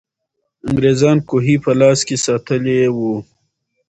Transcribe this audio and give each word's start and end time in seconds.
انګریزان 0.67 1.17
کوهي 1.29 1.55
په 1.63 1.71
لاس 1.79 1.99
کې 2.07 2.15
ساتلې 2.25 2.79
وو. 2.95 3.15